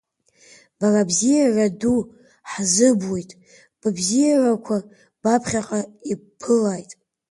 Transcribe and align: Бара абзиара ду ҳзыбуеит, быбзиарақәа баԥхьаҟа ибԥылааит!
Бара 0.77 1.01
абзиара 1.03 1.65
ду 1.79 1.97
ҳзыбуеит, 2.49 3.31
быбзиарақәа 3.79 4.77
баԥхьаҟа 5.21 5.81
ибԥылааит! 6.11 6.91